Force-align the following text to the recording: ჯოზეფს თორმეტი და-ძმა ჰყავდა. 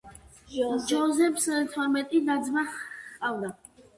ჯოზეფს 0.91 1.45
თორმეტი 1.75 2.21
და-ძმა 2.31 2.65
ჰყავდა. 2.73 3.53